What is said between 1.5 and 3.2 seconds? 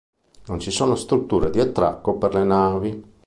di attracco per le navi.